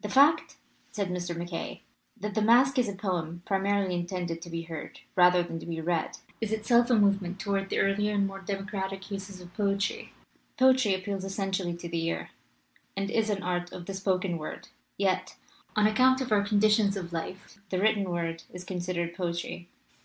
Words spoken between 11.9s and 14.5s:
ear, and is an art of the spoken